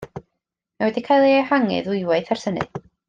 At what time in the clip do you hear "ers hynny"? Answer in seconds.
2.37-2.67